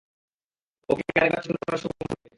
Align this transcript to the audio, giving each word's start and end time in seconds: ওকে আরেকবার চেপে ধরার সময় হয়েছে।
ওকে 0.89 1.03
আরেকবার 1.15 1.41
চেপে 1.43 1.59
ধরার 1.61 1.81
সময় 1.83 1.97
হয়েছে। 2.01 2.27